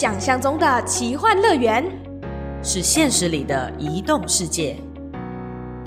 [0.00, 1.84] 想象中的奇幻乐园，
[2.62, 4.76] 是现实里的移动世界。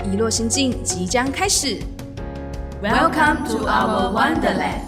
[0.04, 1.80] 遗落心境即将开始。
[2.84, 4.82] Welcome to our Wonderland.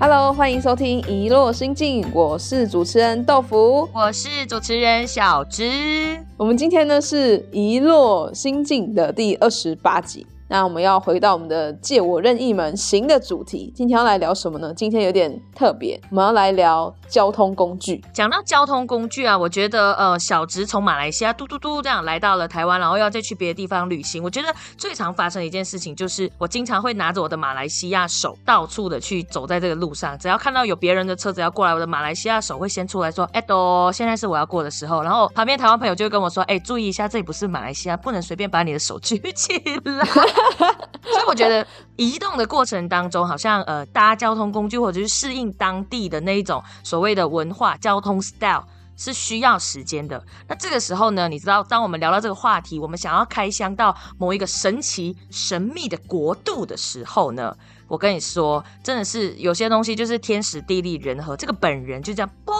[0.00, 3.88] Hello，欢迎收听《遗落心境》，我是主持人豆腐。
[3.92, 6.18] 我是主持人小芝。
[6.36, 10.26] 我们今天呢是《遗落心境》的第二十八集。
[10.48, 13.72] 那我们要回到我们的“借我任意门”行的主题。
[13.74, 14.72] 今天要来聊什么呢？
[14.74, 18.02] 今天有点特别，我们要来聊交通工具。
[18.12, 24.22] 讲到交通工具啊，我觉得呃，小直从马来西亚嘟嘟嘟这样来到了台湾，然后要再去别的地方旅行。
[24.22, 30.16] 我觉得最常发生的一件事情就是，我经常会拿着我的马来西亚手，到处的去走在这个路上。
[30.18, 40.06] 只要看到有别人的车子要过来，我的马来西亚手会先出来说：“哎，都现在是我要过的时候。”然后旁边台湾朋友就会跟我说：“哎，注意一下，这里不是马来西亚，不能随便把你的手举起来。”
[41.02, 48.64] 所以我觉得移动的过程当中，好像呃搭交通工具或者是适应当地的那一种所谓的文化交通 style
[48.96, 50.22] 是需要时间的。
[50.48, 57.56] 那这个时候呢，你知道，当我们聊到这个话题，我们想要开箱到某一个神奇神秘的国度的时候呢，
[57.88, 62.54] 我跟你说，真的是有些东西就是天时地利人和，这个本人就这样啵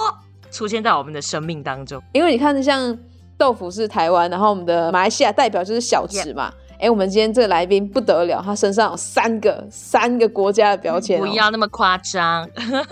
[0.50, 2.02] 出现在我们的生命当中。
[2.12, 2.96] 因为你看，像
[3.38, 6.52] 豆腐是台湾，然后我们的马来西亚代表就是小吃嘛。
[6.78, 12.48] 哎，我们今天这个来宾不得了，他身上有三个三个国家的标签、哦，不要那么夸张。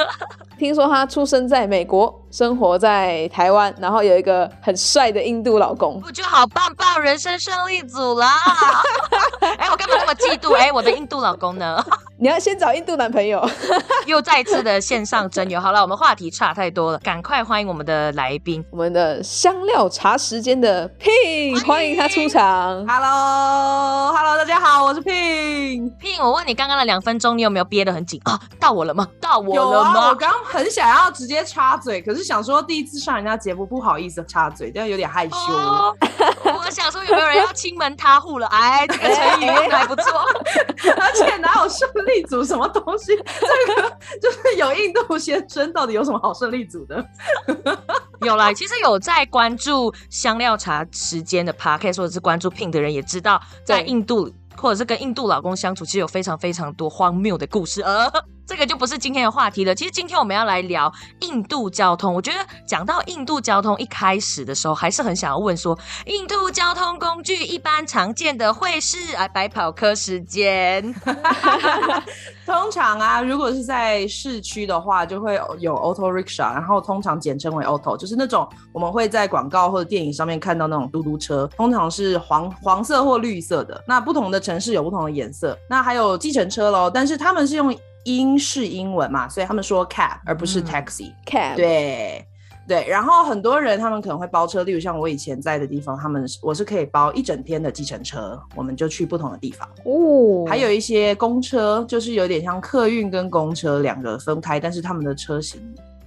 [0.56, 8.30] 听说他出生在美国，生活在台湾，然后有一个很帅的印度老公，我就好棒棒，人生胜利组啦！
[9.58, 10.54] 哎，我干嘛那么嫉妒？
[10.54, 11.84] 哎，我的印度老公呢？
[12.16, 13.44] 你要先找印度男朋友。
[14.06, 15.60] 又再次的线上征友。
[15.60, 22.86] 好了，我们话题差太多了，赶快欢迎我们的来宾，我们的香料茶时间的 Pin，欢迎他出场。
[22.86, 25.90] Hello，Hello，大家好，我是 Pin。
[25.98, 28.38] Pin，我问你，刚刚的两分钟你有没有憋得很紧啊？
[28.60, 29.08] 到我了吗？
[29.20, 30.08] 到我有啊，了吗？
[30.10, 35.34] 我刚很想要直接插嘴，可是想说第一次上人家节目不好意思插嘴，这样有点害羞。
[35.36, 35.96] 哦
[36.44, 38.46] 我想说有没有人要亲门踏户了？
[38.48, 40.04] 哎，这个成语用的还不错。
[41.00, 41.68] 而且哪有
[42.04, 43.16] 胜利组什么东西？
[43.16, 47.04] 这个就是有印度先生，到底有什么好胜利组的？
[48.20, 57.82] 有啦，其实有在关注香料茶时间的 podcast 或者是关注 Pink 的人也知道，在印度或者是跟印度老公相处，其实有非常非常多荒谬的故事。
[57.82, 58.10] 呃，
[58.46, 59.74] 这个就不是今天的话题了。
[59.74, 62.12] 其实今天我们要来聊印度交通。
[62.14, 70.94] 我觉得讲到印度交通，一开始的时候还是很想要问说，印度交通工具一般常见的会是啊白跑客时间。
[72.46, 83.82] 通常啊，如果是在市区的话，就会有 auto rickshaw，然后通常简称为 auto，就是那种我们会在广告或者电影上面看到那种嘟嘟车，通常是黄黄色或绿色的。
[83.86, 85.56] 那不同的城市有不同的颜色。
[85.68, 91.12] 那还有计程车喽，但是他们是用英式英文嘛，所以他们说 cab 而不是嗯 taxi。
[91.26, 92.26] Cab，对。
[92.66, 99.68] 对，然后很多人他们可能会包车，例如像我以前在的地方，他们我是可以包一整天的计程车，我们就去不同的地方。
[99.84, 105.60] 哦，还有一些公车，就是有点像客运跟公车两个分开，但是他们的车型，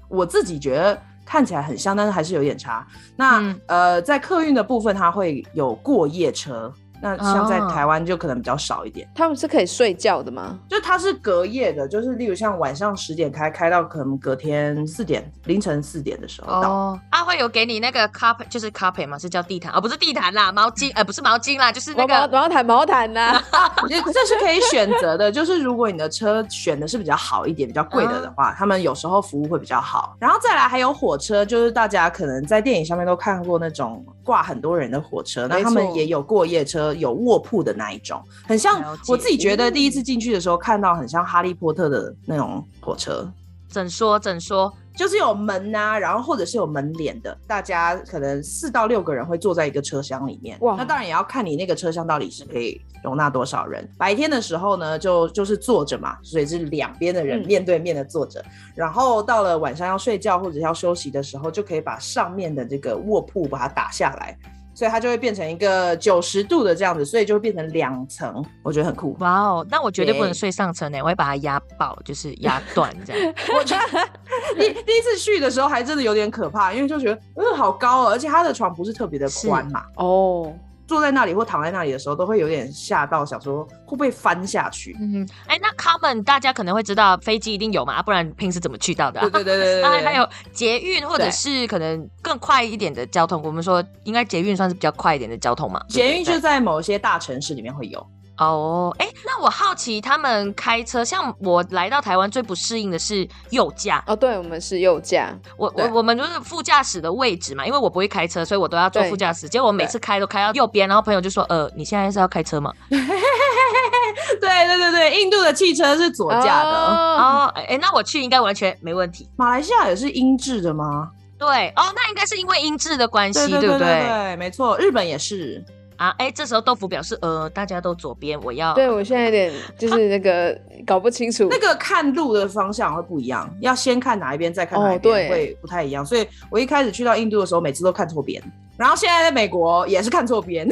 [0.10, 2.88] 我自己觉得看起来很像，但是还是有点差。
[3.16, 9.08] 那、嗯呃，在客运的部分，它会有过夜车，那像在哦台湾就可能比较少一点。
[9.16, 10.58] 他们是可以睡觉的吗？
[10.70, 16.70] 就它是隔夜的，就是例如像晚上十点开，开到可能隔天四点凌晨四点的时候到。
[16.70, 23.42] 哦，他会有给你那个 carpet，就是 carpet 嘛，是叫地毯哦，不是地毯啦，毛巾，呃，不是毛巾啦，就是那个毛毯毛毯呐、
[23.90, 30.16] 也这是可以选择的，就是如果你的车选的是比较好一点、比较贵的的话，他们有时候服务会比较好。
[30.20, 43.32] 然后再来还有火车，就是大家可能在电影上面都看过那种挂很多人的火车，那他们也有过夜车，有卧铺的那一种，很像我自己觉得第一次进去的时候看到很像哈利波特的那种火车。
[43.70, 50.58] 怎说怎说，就是有门呐、然后或者是有门帘的，大家可能四到六个人会坐在一个车厢里面。
[50.62, 53.88] 哇那当然也要看你那个车厢到底是可以容纳多少人。
[53.98, 58.44] 白天的时候呢，就就是坐着嘛，所以是两边的人嗯面对面的坐着。
[58.74, 64.36] 然后到了晚上要睡觉或者要休息的时候，就可以把上面的这个卧铺把它打下来。
[64.78, 69.18] 所以它就会变成一个九十度的这样子，所以就会变成两层，我觉得很酷。
[69.20, 73.34] 哇哦，那我绝对不能睡上层呢，我会把它压爆，就是压断这样。
[73.58, 74.08] 我觉得
[74.56, 80.54] 第第一次去的时候还真的有点可怕，因为就觉得嗯好高哦，而且它的床不是特别的宽嘛，哦，
[80.88, 84.96] 坐在那里或躺在那里的时候都会有点吓到，想说会不会翻下去？
[85.00, 89.28] 嗯，哎，那 common 大家可能会知道飞机一定有嘛，啊不然平时怎么去到的、啊？
[89.30, 95.84] 对对对对 还有捷运或者是可能更快一点的交通，我们说应该捷运算是比较快一点的交通嘛。
[95.90, 98.06] 捷运就在某些大城市里面会有，
[98.38, 104.04] 哦，哎，那我好奇他们开车，像我来到台湾最不适应的是右驾。
[104.06, 105.36] 哦，对，我们是右驾。
[105.58, 109.50] 我我我们就是副驾驶的位置嘛，因为我不会开车，所以我都要坐副驾驶。
[109.50, 116.70] 结果我每次开都开到右边，然后朋友就说：“呃，你现在是要开车吗？” 对对对对，印度的汽车是左驾的。
[116.72, 119.30] 哦，哎，那我去应该完全没问题。
[119.36, 121.10] 马来西亚也是英制的吗？
[121.40, 123.80] 对，哦，那应该是因为音质的关系，对不对？
[123.80, 125.64] 对，没错，日本也是
[125.98, 126.10] 啊。
[126.18, 128.74] 哎，这时候豆腐表示，呃，大家都左边，我要。
[128.74, 136.06] 对我现在有点 就是那个搞不清楚，那个看路的方向会不一样，要先看哪一边，再看哪一边，会不太一样。
[136.06, 138.42] 所以我一开始去到印度的时候，每次都看错边。
[138.78, 140.68] 然后现在在美国也是看错边。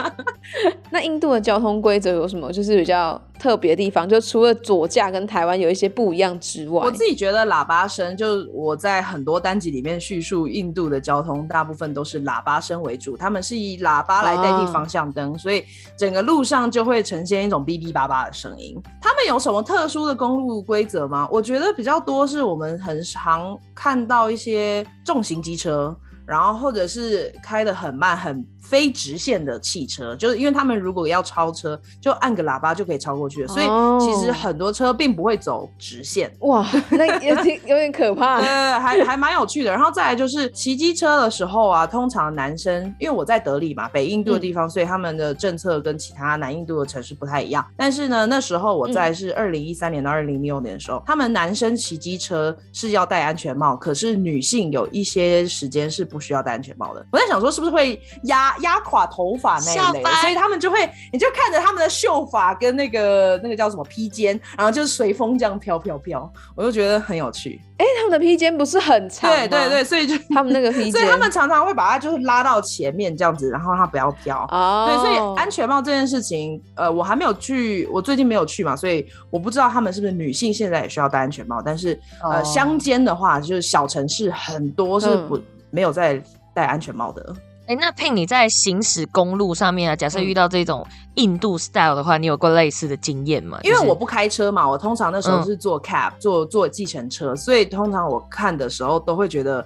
[0.90, 2.50] 那印度的交通规则有什么？
[2.50, 15.64] 就是比较特别的地方，就除了左架跟台湾有一些不一样之外，我自己觉得喇叭声，就我在很多单集里面叙述印度的交通，大部分都是喇叭声为主，他们是以喇叭来代替方向灯，所以
[15.96, 18.78] 整个路上就会呈现一种哔哔叭叭的声音。
[19.00, 21.26] 他们有什么特殊的公路规则吗？
[21.32, 25.96] 我觉得比较多是我们很常看到一些重型机车。
[26.30, 33.48] 然后或者是开的很慢、很非直线的汽车，就是因为他们如果要超车，就按个喇叭就可以超过去了。
[33.48, 33.66] 所以
[33.98, 36.32] 其实很多车并不会走直线。
[36.42, 38.38] 哇，那也挺 有点可怕。
[38.38, 39.72] 呃，还还蛮有趣的。
[39.72, 47.66] 然后再来就是骑机车的时候啊，通常男生，因为我在德里嘛，北印度的地方，所以他们的政策跟其他南印度的城市不太一样。
[47.76, 56.19] 但是呢，那时候我在是二零一三年到二零零六年的时候，他们男生骑机车是要戴安全帽，可是女性有一些时间是不。
[56.20, 67.60] 需要戴安全帽的，我在想说是不是会压压垮头发那一类，所以他们就会，你就看着他们的秀发跟那个那个叫什么披肩，然后就是随风这样飘飘飘，我就觉得很有趣。
[67.78, 74.46] 哎，他们的披肩不是很长对对对，所以就他们那个披 肩，所以他们常常会把它就是拉到前面这样子，然后它不要飘。
[74.50, 85.40] 哦，对，所以安全帽这件事情，呃，我还没有去，我最近没有去嘛，所以我不知道他们是不是女性现在也需要戴安全帽，但是呃，乡间的话，就是小城市很多是不。
[85.70, 86.22] 没有在
[86.54, 87.34] 戴安全帽的。
[87.66, 90.84] 哎，那佩你在行驶公路上面啊，假设遇到这种
[91.14, 93.58] 印度 style 的话，你有过类似的经验吗？
[93.62, 99.64] 因为我不开车嘛，我通常那时候是坐 cab，坐坐计程车，所以通常我看的时候都会觉得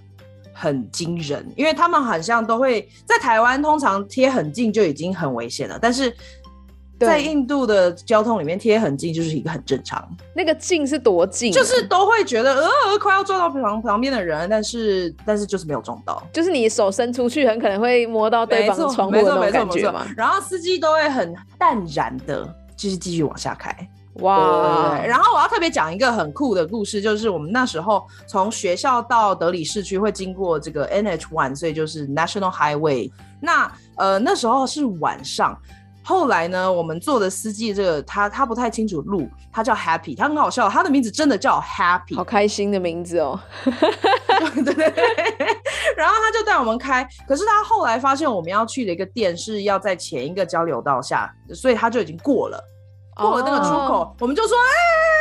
[0.52, 6.14] 很惊人，因为他们好像都会在台湾，通常贴很近就已经很危险了，但是。
[7.06, 10.06] 在印度的交通里面贴很近就是一个很正常。
[10.34, 11.52] 那个近是多近？
[11.52, 16.22] 就是都会觉得呃快要撞到旁旁边的人，但是但是就是没有撞到。
[16.32, 20.06] 就是你手伸出去，很可能会摸到对方窗户的感觉嘛。
[20.16, 22.44] 然后司机都会很淡然的，
[22.76, 23.74] 就是继续往下开。
[24.20, 24.96] 哇！
[25.04, 33.10] 然后我要特别讲一个很酷的故事，就是我们那时候从学校到德里市区会经过这个 NH One，所以就是 National Highway。
[33.40, 35.58] 那呃那时候是晚上。
[36.04, 43.40] 后来呢，我们坐的司机这个他他不太清楚路，他叫 Happy，他很好笑，他的名字真的叫 Happy，好开心的名字哦。
[44.54, 44.94] 对 对对。
[45.96, 52.62] 然后他就带我们开，可是他后来发现我们要去的一个店是要在前一个交流道下，所以他就已经过了，
[53.16, 55.13] 过了那个出口，我们就说哎。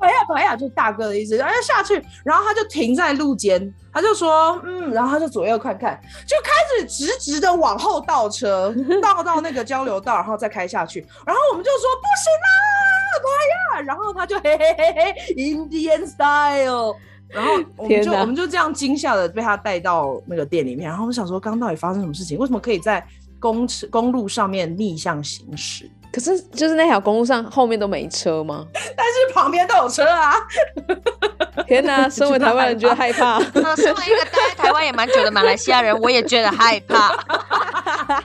[0.00, 12.48] 哎呀，哎呀，就大哥的意思，哎呀下去，然后他就停在路肩，他就说，嗯，然后他就左右看看，就开始直直的往后倒车， 倒到那个交流道，然后再开下去，然后我们就说不行啦，
[13.24, 16.94] 妈呀，然后他就嘿嘿嘿嘿，Indian style，
[17.28, 22.38] 然后我们就我们就这样惊吓的被他带到那个店里面，然后我想说，刚到底发生什么事情？
[22.38, 23.04] 为什么可以在
[23.40, 25.90] 公公路上面逆向行驶？
[26.12, 28.64] 可是，就是那条公路上后面都没车吗？
[28.96, 30.34] 但是旁边都有车啊！
[31.66, 33.38] 天哪， 身为台湾人觉得害怕。
[33.40, 37.14] 身为一个待在台湾也蛮久的马来西亚人，我也觉得害怕。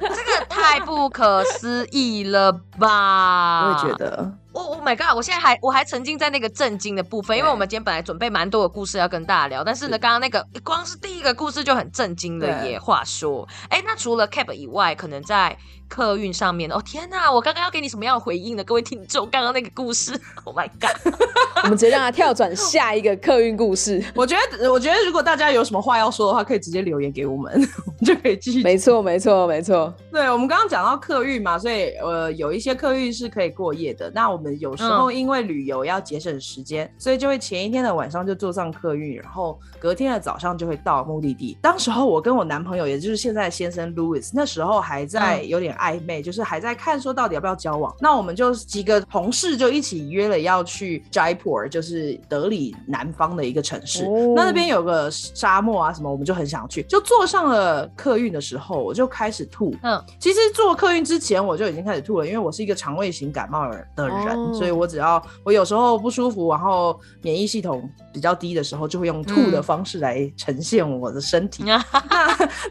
[0.00, 3.66] 这个太不可思议了吧？
[3.66, 4.32] 我也觉得。
[4.58, 5.14] Oh my god！
[5.16, 12.78] 我现在还我还沉浸在那个震惊的部分，因为我们今天本来准备蛮多的故事要跟大家聊，但是呢，刚刚那个光是第一个故事就很震惊的耶。
[12.78, 15.56] 话说，哎，那除了 cab 以外，可能在
[15.88, 17.30] 客运上面哦，天哪！
[17.30, 18.64] 我刚刚要给你什么样的回应呢？
[18.64, 20.12] 各位听众，刚刚那个故事
[20.44, 21.14] ，Oh my god！
[21.64, 24.02] 我们直接让他跳转下一个客运故事。
[24.14, 27.52] 我觉得，我觉得如果大家有什么话要说的话，可以直接留言给我们，
[27.86, 28.62] 我们就可以继续。
[28.62, 29.92] 没错，没错，没错。
[30.12, 34.10] 对，我们刚刚讲到客运嘛，所以呃，有一些客运是可以过夜的。
[34.14, 41.56] 那我们有时候因为旅游要节省时间，所以就会前一天的晚上就坐上客运，然后隔天的早上就会到目的地。
[41.60, 47.94] 当时候我跟我男朋友，也就是现在先生 Louis，那时候还在有点暧昧，就是还在看说到底要不要交往。
[48.00, 54.04] 那我们就几个同事就一起约了要去 Jaipur，就是德里南方的一个城市。
[54.04, 56.82] 哦那那边有个沙漠啊什么，我们就很想去。
[56.84, 59.74] 就坐上了客运的时候，我就开始吐。
[59.82, 63.86] 嗯，其实坐客运之前我就已经开始吐了，因为我是一个肠胃型感冒的人，
[64.34, 71.64] 哦所以我只要我有时候不舒服，然后免疫系统比较低的时候，就会用吐的方式来呈现我的身体。
[71.64, 71.78] 那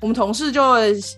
[0.02, 0.62] 我们同事就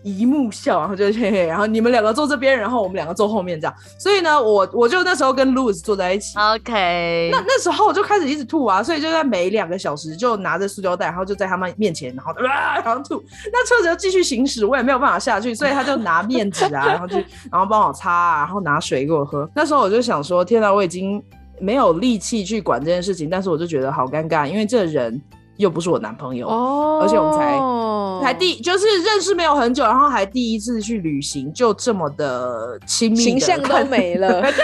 [0.03, 3.73] 一目笑，然后就嘿嘿，然后你们两个坐这边，然后我们两个坐后面这样。
[3.97, 6.37] 所以呢，我我就那时候跟 Louis 坐在一起。
[6.37, 13.23] OK，那那时候我就开始一直吐啊，所以就在每两个小时就拿着塑胶袋，然后就在他们面前，然后啊，然后吐。
[13.51, 17.15] 那车子就继续行驶，我也没有办法下去，所以他就拿面纸啊，然后就，
[17.51, 19.49] 然后帮我擦啊，然后拿水给我喝。
[19.55, 21.21] 那时候我就想说，天哪，我已经
[21.59, 25.19] 没有力气去管这件事情，但是我就觉得好尴尬，因为这人
[25.57, 26.47] 又不是我男朋友。
[26.47, 27.59] 哦，而且我们才
[28.23, 34.43] 才第就是认识没有很久，然后还第一次去旅行，就这么的亲密地形象都没了。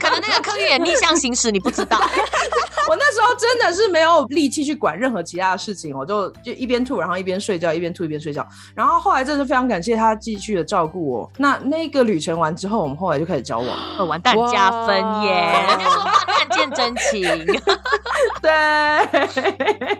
[0.00, 1.98] 可能那个客运也逆向行驶，你不知道。
[2.88, 8.46] 我那时候真的是没有力气去管任何其他的事情，我就就一边吐，然后一边睡觉，一边吐一边睡觉。
[8.74, 11.30] 然后后来真的非常感谢他继续的照顾我。
[11.38, 13.68] 那那个旅程完之后，我们后来就开始交往。
[13.98, 15.52] 哦完蛋，加分耶！
[15.52, 17.22] 哇人家说患难见真情。
[18.42, 18.50] 对，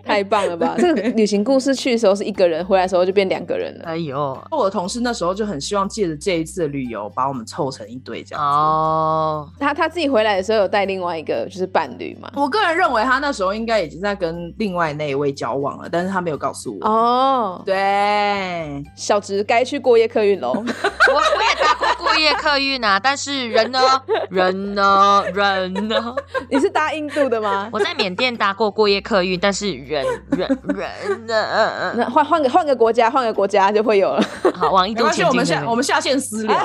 [0.05, 0.75] 太棒了吧！
[0.77, 3.85] 这个旅行故事去的时候是一个人，回来的时候就变两个人了。
[3.85, 8.49] 哎呦，我的同事那时候就很希望借着这一次的旅游，把我们凑成一对这样子。
[8.49, 12.31] 哦，他他自己回来的时候有带另外一个就是伴侣嘛？
[12.35, 16.89] 我个人认为他那时候应该已经在跟另外那一位交往了，但是他没有告诉我。
[16.89, 20.53] 哦，对，小直该去过夜客运喽。
[20.53, 20.63] 我
[21.15, 23.81] 我也搭过过夜客运啊，但是人呢？
[24.31, 25.25] 人呢？
[25.35, 26.15] 人呢？
[26.51, 27.69] 你是搭印度的吗？
[27.73, 31.93] 我在缅甸搭过过夜客运，但是人人 人呢？
[31.97, 34.25] 那换换个换个国家，换个国家就会有了。
[34.55, 35.61] 好，往印度没关系，我们前进这边。
[35.63, 36.57] 下我们下线私聊。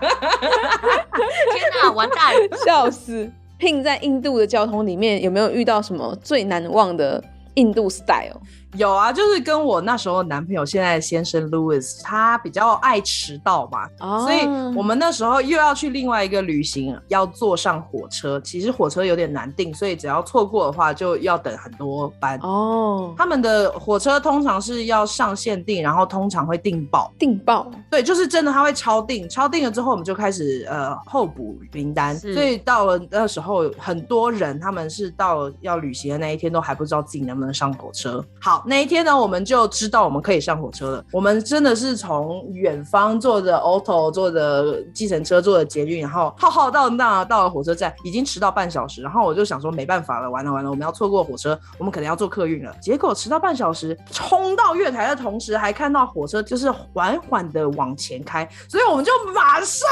[0.00, 2.34] 天哪，完蛋！
[2.64, 3.30] 笑死！
[3.60, 7.22] 聘在印度的交通里面有没有遇到什么最难忘的
[7.54, 8.40] 印度 style？
[8.76, 14.46] 有啊，就是跟我那时候男朋友，现在的先生 Louis，他比较爱迟到嘛，哦所以
[14.76, 18.40] 我们那时候又要去另外一个旅行，要坐上火车。
[18.40, 22.38] 其实火车有点难订，所以只要错过的话，就要等很多班。
[22.42, 27.12] 哦，他们的火车通常是要上限订，然后通常会订爆。
[27.18, 32.16] 订爆对，就是真的他会超订，超订了之后，我们就开始呃候补名单。
[32.16, 38.24] 所以到了那时候，很多人他们是到了要旅行的那一天，都还不知道自己能不能上火车。
[38.40, 41.04] 好，那一天呢，我们就知道我们可以上火车了。
[41.12, 49.02] 我们真的是从远方坐着 auto，坐着计程车，坐着捷运，然后浩浩荡荡到了火车站，已经迟到半小时。
[49.02, 52.74] 然后我就想说，没办法了，完了完了，我们要错过火车，我们可能要坐客运了。
[52.80, 59.88] 结果迟到半小时，冲到月台的同时，还看到火车就是缓缓的往前开，所以我们就马上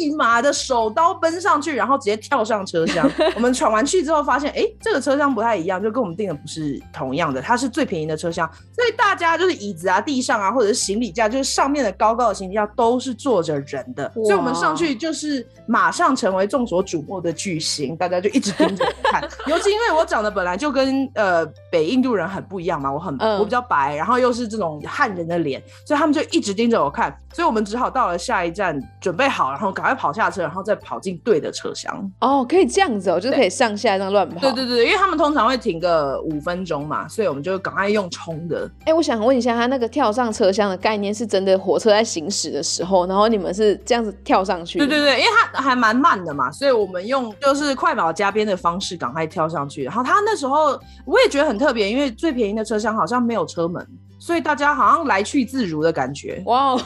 [0.00, 3.08] 立马的手刀奔上去，然后直接跳上车厢。
[3.34, 19.22] 我们闯完去之后发现，哎、这个车厢不太一样，就跟我们订的不是同样的，它是最便宜的车厢，所以大家就是椅子啊、地上啊，或者是行李架，就是上面的高高的行李架都是坐着人的，所以我们上去就是马上成为众所瞩目的巨星，大家就一直盯着我看。
[19.46, 32.10] 尤其因为我长得本来就跟呃北印度人很不一样嘛，我很、嗯我比较白，然后又是这种汉人的脸，所以他们就一直盯着我看，所以我们只好到了下一站准备好，然后赶快跑下车，然后再跑进对的车厢。
[32.20, 34.40] 哦，可以这样子哦，就是可以上下这样乱跑。
[34.40, 38.70] 对对对，因为他们通常会停个五分钟嘛，所以我们就赶快用冲的。
[38.84, 44.78] 哎、我想问一下，他那个跳上车厢的概念是真的火车在行驶的时候，然后你们是这样子跳上去？
[44.78, 44.98] 对对。
[44.98, 49.84] 对，因为它还蛮慢的嘛，所以我们用就是快马加鞭的方式赶快跳上去。
[49.84, 53.86] 然后他那时候我也觉得很特别，因为最便宜的车厢好像没有车门，
[54.18, 56.42] 所以大家好像来去自如的感觉。
[56.46, 56.80] 哇 哦，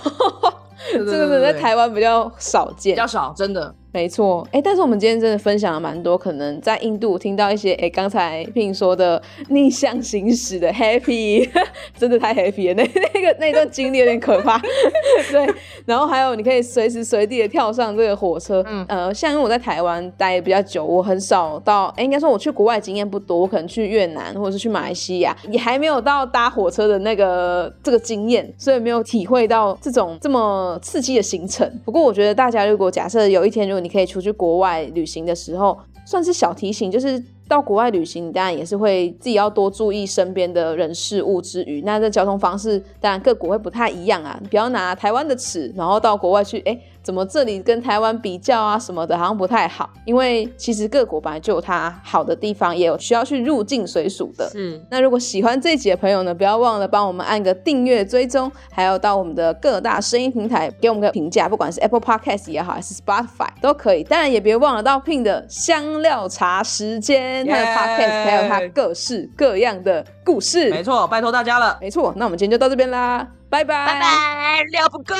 [0.92, 2.97] 对这个在台湾比较少见比。
[2.97, 3.75] 较少，真的。
[3.93, 11.47] 没错，哎，但是我们今天真的分享了蛮多，可能在印度听到一些，哎，刚才聘说的逆向行驶的 happy，
[11.99, 12.83] 真的太 happy 了，那
[13.13, 14.59] 那个那段经历有点可怕。
[15.31, 15.47] 对，
[15.85, 31.71] 然后还有你可以随时随地的跳上这个火车，嗯呃，像因为我在台湾待比较久，我很少到，哎，应该说我去国外经验不多，我可能去越南或者是去马来西亚，也还没有到搭火车的那个这个经验，所以没有体会到这种这么刺激的行程。
[31.85, 49.91] 不过我觉得大家如果假设有一天，如果你可以出去国外旅行的时候，算是小提醒，就是到国外旅行，你当然也是会自己要多注意身边的人事物之余，那这交通方式当然各国会不太一样啊，不要拿台湾的尺，然后到国外去，哎，怎么这里跟台湾比较啊什么的，好像不太好。
[50.05, 54.49] 因为其实各国本来就有它好的地方，也有需要去入境随属的。
[54.51, 64.05] 是那如果喜欢这一集的朋友呢，不要忘了帮我们按个订阅追踪，还有到我们的各大声音平台给我们个评价，不管是 Apple Podcast 也好，还是 Spotify 都可以。
[64.05, 70.71] 当然也别忘了到 Pin 的香料茶时间，它的 Podcast 还有它各式各样的故事。
[70.71, 71.79] 没错，拜托大家了。
[71.81, 75.15] 没错，那我们今天就到这边啦，拜拜，拜拜，料不够。